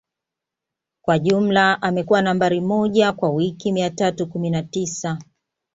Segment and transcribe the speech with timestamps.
[1.01, 5.17] Kwa jumla amekuwa Nambari moja kwa wiki mia tatu kumi na tisa